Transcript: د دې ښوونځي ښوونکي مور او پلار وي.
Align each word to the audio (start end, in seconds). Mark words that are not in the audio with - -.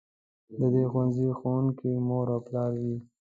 د 0.57 0.59
دې 0.73 0.83
ښوونځي 0.91 1.27
ښوونکي 1.39 1.91
مور 2.07 2.27
او 2.35 2.39
پلار 2.47 2.71
وي. 2.83 2.97